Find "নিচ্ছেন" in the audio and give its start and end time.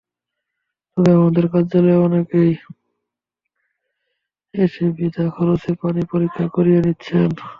6.85-7.29